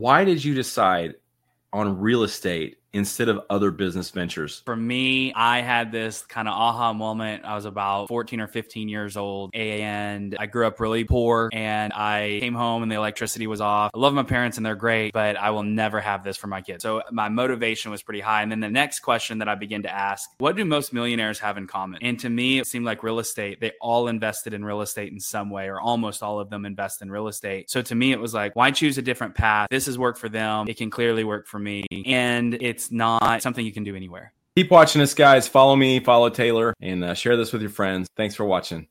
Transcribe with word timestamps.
Why 0.00 0.24
did 0.24 0.42
you 0.42 0.54
decide 0.54 1.16
on 1.74 2.00
real 2.00 2.22
estate 2.22 2.78
instead 2.92 3.28
of 3.28 3.40
other 3.50 3.70
business 3.70 4.10
ventures? 4.10 4.62
For 4.64 4.76
me, 4.76 5.32
I 5.34 5.60
had 5.60 5.92
this 5.92 6.22
kind 6.22 6.48
of 6.48 6.54
aha 6.54 6.92
moment. 6.92 7.44
I 7.44 7.54
was 7.54 7.64
about 7.64 8.08
14 8.08 8.40
or 8.40 8.46
15 8.46 8.88
years 8.88 9.16
old 9.16 9.54
and 9.54 10.36
I 10.38 10.46
grew 10.46 10.66
up 10.66 10.80
really 10.80 11.04
poor 11.04 11.50
and 11.52 11.92
I 11.92 12.38
came 12.40 12.54
home 12.54 12.82
and 12.82 12.90
the 12.90 12.96
electricity 12.96 13.46
was 13.46 13.60
off. 13.60 13.90
I 13.94 13.98
love 13.98 14.14
my 14.14 14.22
parents 14.22 14.56
and 14.56 14.66
they're 14.66 14.74
great, 14.74 15.12
but 15.12 15.36
I 15.36 15.50
will 15.50 15.62
never 15.62 16.00
have 16.00 16.24
this 16.24 16.36
for 16.36 16.46
my 16.46 16.60
kids. 16.60 16.82
So 16.82 17.02
my 17.10 17.28
motivation 17.28 17.90
was 17.90 18.02
pretty 18.02 18.20
high. 18.20 18.42
And 18.42 18.50
then 18.50 18.60
the 18.60 18.70
next 18.70 19.00
question 19.00 19.38
that 19.38 19.48
I 19.48 19.54
began 19.54 19.82
to 19.82 19.92
ask, 19.92 20.30
what 20.38 20.56
do 20.56 20.64
most 20.64 20.92
millionaires 20.92 21.38
have 21.40 21.56
in 21.56 21.66
common? 21.66 22.02
And 22.02 22.18
to 22.20 22.28
me, 22.28 22.58
it 22.58 22.66
seemed 22.66 22.84
like 22.84 23.02
real 23.02 23.18
estate. 23.18 23.60
They 23.60 23.72
all 23.80 24.08
invested 24.08 24.54
in 24.54 24.64
real 24.64 24.80
estate 24.80 25.12
in 25.12 25.20
some 25.20 25.50
way 25.50 25.68
or 25.68 25.80
almost 25.80 26.22
all 26.22 26.40
of 26.40 26.50
them 26.50 26.64
invest 26.64 27.02
in 27.02 27.10
real 27.10 27.28
estate. 27.28 27.70
So 27.70 27.82
to 27.82 27.94
me, 27.94 28.12
it 28.12 28.20
was 28.20 28.34
like, 28.34 28.56
why 28.56 28.70
choose 28.70 28.98
a 28.98 29.02
different 29.02 29.34
path? 29.34 29.68
This 29.70 29.86
has 29.86 29.98
worked 29.98 30.18
for 30.18 30.28
them. 30.28 30.68
It 30.68 30.76
can 30.76 30.90
clearly 30.90 31.24
work 31.24 31.46
for 31.46 31.58
me. 31.58 31.84
And 32.06 32.54
it's 32.60 32.79
not 32.88 33.42
something 33.42 33.66
you 33.66 33.72
can 33.72 33.82
do 33.82 33.96
anywhere. 33.96 34.32
Keep 34.56 34.70
watching 34.70 35.00
this, 35.00 35.14
guys. 35.14 35.48
Follow 35.48 35.74
me, 35.74 36.00
follow 36.00 36.28
Taylor, 36.28 36.74
and 36.80 37.02
uh, 37.02 37.14
share 37.14 37.36
this 37.36 37.52
with 37.52 37.62
your 37.62 37.70
friends. 37.70 38.08
Thanks 38.16 38.34
for 38.34 38.44
watching. 38.44 38.86